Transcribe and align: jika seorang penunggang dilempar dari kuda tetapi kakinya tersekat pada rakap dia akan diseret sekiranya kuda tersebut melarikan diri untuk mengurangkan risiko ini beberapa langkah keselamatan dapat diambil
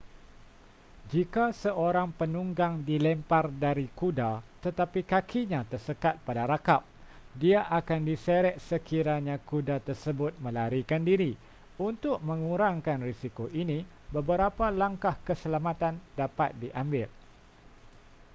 jika 1.13 1.45
seorang 1.63 2.07
penunggang 2.19 2.73
dilempar 2.89 3.43
dari 3.63 3.85
kuda 3.99 4.31
tetapi 4.65 4.99
kakinya 5.13 5.61
tersekat 5.71 6.13
pada 6.27 6.43
rakap 6.51 6.81
dia 7.41 7.59
akan 7.79 7.99
diseret 8.09 8.55
sekiranya 8.69 9.35
kuda 9.49 9.75
tersebut 9.87 10.31
melarikan 10.45 11.01
diri 11.09 11.31
untuk 11.87 12.17
mengurangkan 12.29 12.97
risiko 13.09 13.45
ini 13.61 13.79
beberapa 14.15 14.65
langkah 14.81 15.15
keselamatan 15.27 15.93
dapat 16.19 16.49
diambil 16.61 17.05